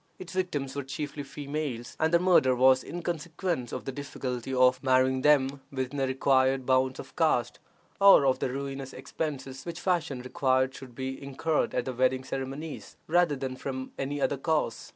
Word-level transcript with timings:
Its 0.17 0.33
victims 0.33 0.75
were 0.75 0.81
chiefly 0.83 1.21
females, 1.21 1.95
and 1.99 2.11
their 2.11 2.19
murder 2.19 2.55
was 2.55 2.83
in 2.83 3.03
consequence 3.03 3.71
of 3.71 3.85
the 3.85 3.91
difficulty 3.91 4.51
of 4.51 4.81
marrying 4.81 5.21
them 5.21 5.61
within 5.71 5.97
the 5.97 6.07
required 6.07 6.65
bounds 6.65 6.99
of 6.99 7.15
caste, 7.15 7.59
or 7.99 8.25
of 8.25 8.39
the 8.39 8.49
ruinous 8.51 8.93
expenses 8.93 9.63
which 9.63 9.79
fashion 9.79 10.19
required 10.23 10.73
should 10.73 10.95
be 10.95 11.21
incurred 11.21 11.75
at 11.75 11.85
the 11.85 11.93
wedding 11.93 12.23
ceremonies, 12.23 12.97
rather 13.05 13.35
than 13.35 13.55
from 13.55 13.91
any 13.99 14.19
other 14.19 14.37
cause. 14.37 14.89